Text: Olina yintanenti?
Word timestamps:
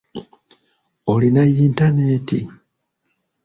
Olina 1.11 1.43
yintanenti? 1.55 2.39